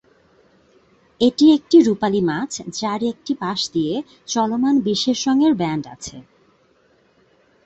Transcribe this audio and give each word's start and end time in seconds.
এটি 1.21 1.45
একটি 1.51 1.77
রূপালী 1.81 2.21
মাছ 2.21 2.51
যার 2.79 3.01
একটি 3.03 3.33
পাশ 3.35 3.59
দিয়ে 3.71 3.95
চলমান 4.27 4.75
বিশেষ 4.87 5.19
রঙের 5.27 5.53
ব্যান্ড 5.55 5.83
আছে। 5.87 6.17